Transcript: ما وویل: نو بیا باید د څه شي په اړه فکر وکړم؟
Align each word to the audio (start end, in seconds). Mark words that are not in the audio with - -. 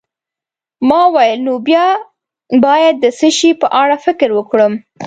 ما 0.89 1.01
وویل: 1.09 1.39
نو 1.47 1.53
بیا 1.67 1.85
باید 2.65 2.95
د 3.03 3.05
څه 3.19 3.27
شي 3.37 3.49
په 3.61 3.67
اړه 3.81 3.95
فکر 4.05 4.29
وکړم؟ 4.37 4.73